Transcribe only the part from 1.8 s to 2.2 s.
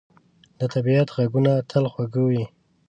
خوږ